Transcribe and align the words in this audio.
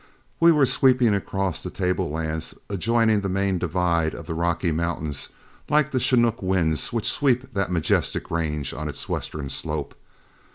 We 0.39 0.51
were 0.51 0.65
sweeping 0.65 1.13
across 1.13 1.61
the 1.61 1.69
tablelands 1.69 2.55
adjoining 2.71 3.21
the 3.21 3.29
main 3.29 3.59
divide 3.59 4.15
of 4.15 4.25
the 4.25 4.33
Rocky 4.33 4.71
Mountains 4.71 5.29
like 5.69 5.91
the 5.91 5.99
chinook 5.99 6.41
winds 6.41 6.91
which 6.91 7.05
sweep 7.07 7.53
that 7.53 7.71
majestic 7.71 8.31
range 8.31 8.73
on 8.73 8.89
its 8.89 9.07
western 9.07 9.47
slope. 9.49 9.93